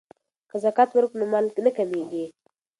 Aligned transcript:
که 0.49 0.55
زکات 0.63 0.89
ورکړو 0.93 1.19
نو 1.21 1.25
مال 1.33 1.45
نه 1.65 1.71
کمیږي. 1.77 2.25